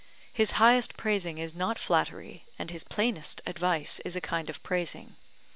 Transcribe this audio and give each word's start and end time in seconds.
His 0.33 0.53
highest 0.53 0.97
praising 0.97 1.37
is 1.37 1.53
not 1.53 1.77
flattery, 1.77 2.47
and 2.57 2.71
his 2.71 2.83
plainest 2.83 3.39
advice 3.45 3.99
is 4.03 4.15
a 4.15 4.19
kind 4.19 4.49
of 4.49 4.63
praising. 4.63 5.15